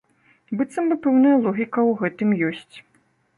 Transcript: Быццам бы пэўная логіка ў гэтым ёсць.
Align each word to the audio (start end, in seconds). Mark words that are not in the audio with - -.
Быццам 0.61 0.87
бы 0.91 0.95
пэўная 1.03 1.33
логіка 1.45 1.67
ў 1.89 1.91
гэтым 2.01 2.29
ёсць. 2.49 2.75